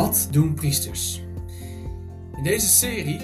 [0.00, 1.22] Wat doen priesters?
[2.36, 3.20] In deze serie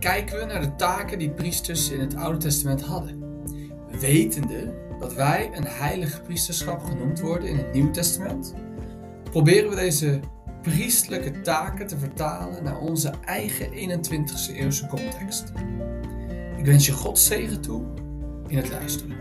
[0.00, 3.42] kijken we naar de taken die priesters in het Oude Testament hadden.
[4.00, 8.54] Wetende dat wij een heilig priesterschap genoemd worden in het Nieuwe Testament,
[9.30, 10.20] proberen we deze
[10.62, 15.52] priestelijke taken te vertalen naar onze eigen 21ste eeuwse context.
[16.56, 17.84] Ik wens je God zegen toe
[18.46, 19.16] in het luisteren.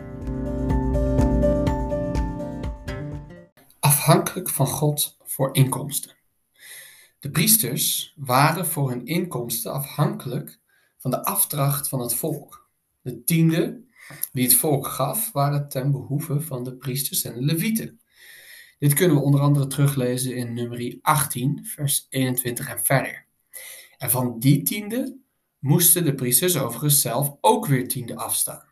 [3.80, 6.17] Afhankelijk van God voor inkomsten.
[7.20, 10.60] De priesters waren voor hun inkomsten afhankelijk
[10.98, 12.70] van de afdracht van het volk.
[13.02, 13.82] De tiende
[14.32, 18.00] die het volk gaf waren ten behoeve van de priesters en de levieten.
[18.80, 23.26] Dit kunnen we onder andere teruglezen in nummer 18, vers 21 en verder.
[23.98, 25.18] En van die tiende
[25.60, 28.66] moesten de priesters overigens zelf ook weer tiende afstaan.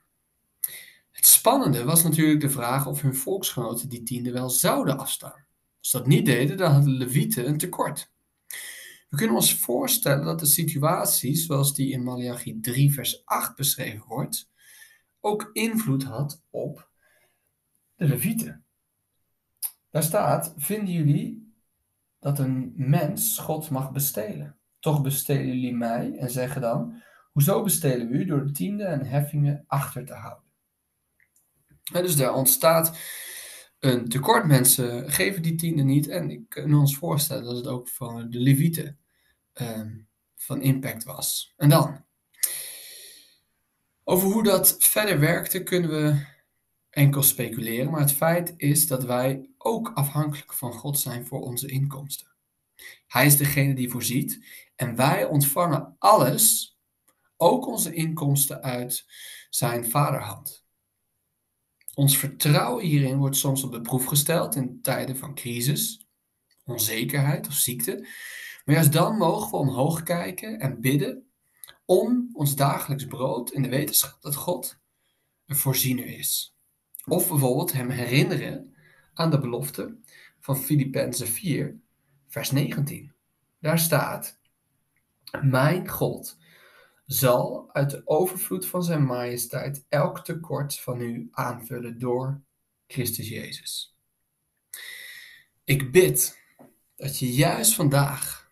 [1.11, 5.45] Het spannende was natuurlijk de vraag of hun volksgenoten die tiende wel zouden afstaan.
[5.79, 8.13] Als dat niet deden, dan hadden de levieten een tekort.
[9.07, 14.07] We kunnen ons voorstellen dat de situatie, zoals die in Malachi 3, vers 8 beschreven
[14.07, 14.49] wordt,
[15.19, 16.89] ook invloed had op
[17.95, 18.65] de Levieten.
[19.89, 21.53] Daar staat: Vinden jullie
[22.19, 24.57] dat een mens God mag bestelen?
[24.79, 29.05] Toch bestelen jullie mij en zeggen dan: Hoezo bestelen we u door de tiende en
[29.05, 30.43] heffingen achter te houden?
[31.91, 32.97] dus daar ontstaat
[33.79, 34.45] een tekort.
[34.45, 36.07] Mensen geven die tiende niet.
[36.07, 38.99] En ik kan ons voorstellen dat het ook van de Levieten
[39.55, 39.97] Ehm,
[40.35, 41.53] van impact was.
[41.57, 42.05] En dan,
[44.03, 46.25] over hoe dat verder werkte kunnen we
[46.89, 51.67] enkel speculeren, maar het feit is dat wij ook afhankelijk van God zijn voor onze
[51.67, 52.27] inkomsten.
[53.07, 56.77] Hij is degene die voorziet en wij ontvangen alles,
[57.37, 59.05] ook onze inkomsten uit
[59.49, 60.64] zijn vaderhand.
[61.95, 66.07] Ons vertrouwen hierin wordt soms op de proef gesteld in tijden van crisis,
[66.65, 68.07] onzekerheid of ziekte.
[68.65, 71.29] Maar juist dan mogen we omhoog kijken en bidden
[71.85, 74.79] om ons dagelijks brood in de wetenschap dat God
[75.45, 76.55] een voorziener is.
[77.05, 78.75] Of bijvoorbeeld hem herinneren
[79.13, 79.97] aan de belofte
[80.39, 81.79] van Filippenzen 4,
[82.27, 83.13] vers 19.
[83.59, 84.39] Daar staat:
[85.41, 86.37] Mijn God
[87.05, 92.41] zal uit de overvloed van zijn majesteit elk tekort van u aanvullen door
[92.87, 93.95] Christus Jezus.
[95.63, 96.39] Ik bid
[96.95, 98.51] dat je juist vandaag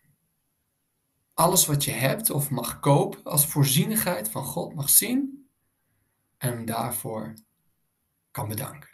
[1.34, 5.48] alles wat je hebt of mag kopen als voorzienigheid van God mag zien
[6.38, 7.34] en hem daarvoor
[8.30, 8.88] kan bedanken.